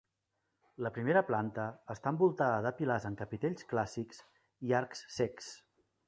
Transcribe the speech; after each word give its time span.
La 0.83 0.91
primera 0.93 1.21
planta 1.25 1.65
està 1.95 2.13
envoltada 2.15 2.63
de 2.67 2.71
pilars 2.79 3.05
amb 3.09 3.19
capitells 3.23 3.67
clàssics 3.73 4.23
i 4.71 4.75
arcs 4.79 5.05
cecs. 5.17 5.51